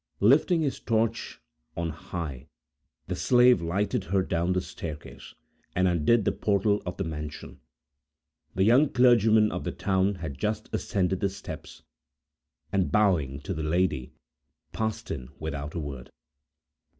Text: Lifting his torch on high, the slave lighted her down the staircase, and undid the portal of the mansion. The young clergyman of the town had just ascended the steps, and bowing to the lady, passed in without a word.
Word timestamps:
Lifting 0.21 0.61
his 0.61 0.79
torch 0.79 1.39
on 1.77 1.91
high, 1.91 2.47
the 3.05 3.15
slave 3.15 3.61
lighted 3.61 4.05
her 4.05 4.23
down 4.23 4.53
the 4.53 4.59
staircase, 4.59 5.35
and 5.75 5.87
undid 5.87 6.25
the 6.25 6.31
portal 6.31 6.81
of 6.87 6.97
the 6.97 7.03
mansion. 7.03 7.59
The 8.55 8.63
young 8.63 8.89
clergyman 8.89 9.51
of 9.51 9.63
the 9.63 9.71
town 9.71 10.15
had 10.15 10.39
just 10.39 10.73
ascended 10.73 11.19
the 11.19 11.29
steps, 11.29 11.83
and 12.71 12.91
bowing 12.91 13.41
to 13.41 13.53
the 13.53 13.61
lady, 13.61 14.15
passed 14.73 15.11
in 15.11 15.29
without 15.37 15.75
a 15.75 15.79
word. 15.79 16.09